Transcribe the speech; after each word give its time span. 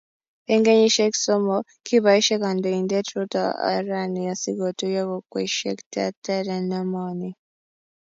Eng 0.51 0.63
kenyisiek 0.65 1.13
somok, 1.23 1.65
kiboishee 1.85 2.41
kandoindet 2.43 3.07
Ruto 3.15 3.43
orani 3.73 4.21
asikotuyo 4.33 5.01
kokwesiek 5.09 5.79
terter 5.93 6.45
eng 6.57 6.71
emoni 6.81 7.29